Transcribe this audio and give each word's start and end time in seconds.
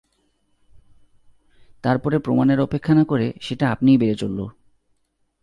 তার 1.83 1.97
পরে 1.99 2.19
প্রমাণের 2.19 2.59
অপেক্ষা 2.59 2.93
না 2.93 3.03
করে 3.03 3.33
সেটা 3.41 3.65
আপনিই 3.71 3.97
বেড়ে 3.97 4.15
চলল। 4.15 4.39